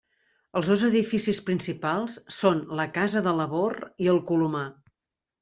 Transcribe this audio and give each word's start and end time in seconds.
Els 0.59 0.69
dos 0.71 0.83
edificis 0.87 1.41
principals 1.49 2.15
són 2.39 2.63
la 2.81 2.87
Casa 2.97 3.23
de 3.29 3.35
Labor 3.43 3.79
i 4.07 4.11
el 4.17 4.21
Colomar. 4.33 4.67